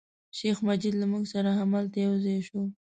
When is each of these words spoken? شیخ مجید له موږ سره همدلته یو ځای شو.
شیخ 0.37 0.57
مجید 0.67 0.95
له 1.01 1.05
موږ 1.11 1.23
سره 1.33 1.49
همدلته 1.59 1.97
یو 2.05 2.13
ځای 2.23 2.39
شو. 2.47 2.61